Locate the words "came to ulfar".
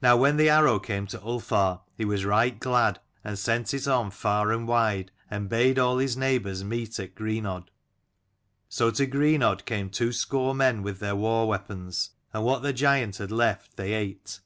0.78-1.80